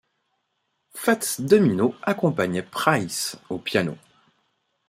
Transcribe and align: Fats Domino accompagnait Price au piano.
Fats 0.95 1.35
Domino 1.37 1.93
accompagnait 2.01 2.63
Price 2.63 3.37
au 3.51 3.59
piano. 3.59 3.95